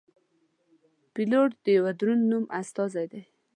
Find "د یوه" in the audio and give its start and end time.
1.63-1.91